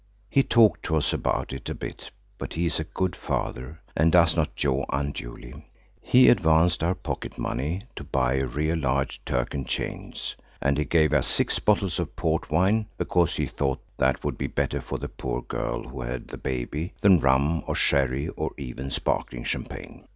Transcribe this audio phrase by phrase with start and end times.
[0.31, 2.09] He talked to us about it a bit,
[2.39, 5.69] but he is a good Father and does not jaw unduly.
[6.01, 10.35] He advanced our pocket money to buy a real large Turk and chains.
[10.59, 14.47] And he gave us six bottles of port wine, because he thought that would be
[14.47, 18.89] better for the poor girl who had the baby than rum or sherry or even
[18.89, 20.07] sparkling champagne.